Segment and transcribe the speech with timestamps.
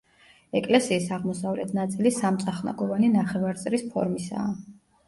[0.59, 4.53] ეკლესიის აღმოსავლეთ ნაწილი სამწახნაგოვანი ნახევარწრის ფორმისაა.